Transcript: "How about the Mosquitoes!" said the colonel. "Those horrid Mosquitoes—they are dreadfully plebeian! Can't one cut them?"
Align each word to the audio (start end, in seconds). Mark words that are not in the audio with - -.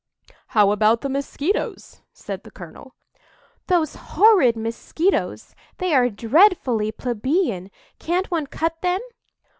"How 0.57 0.71
about 0.71 1.01
the 1.01 1.09
Mosquitoes!" 1.09 2.01
said 2.11 2.41
the 2.43 2.49
colonel. 2.49 2.95
"Those 3.67 3.93
horrid 4.17 4.57
Mosquitoes—they 4.57 5.93
are 5.93 6.09
dreadfully 6.09 6.91
plebeian! 6.91 7.69
Can't 7.99 8.31
one 8.31 8.47
cut 8.47 8.81
them?" 8.81 9.01